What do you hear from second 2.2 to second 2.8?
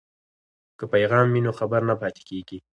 کیږي.